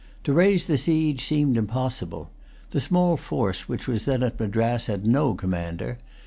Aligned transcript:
To 0.23 0.33
raise 0.33 0.65
the 0.65 0.79
siege 0.79 1.23
seemed 1.23 1.57
impossible. 1.57 2.31
The 2.71 2.79
small 2.79 3.17
force 3.17 3.69
which 3.69 3.87
was 3.87 4.05
then 4.05 4.23
at 4.23 4.39
Madras 4.39 4.87
had 4.87 5.05
no 5.05 5.35
commander. 5.35 5.99